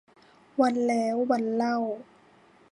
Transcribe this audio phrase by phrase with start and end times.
[0.61, 1.77] วันแล้ววันเล่า